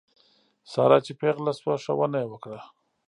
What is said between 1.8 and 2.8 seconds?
ښه ونه یې وکړه.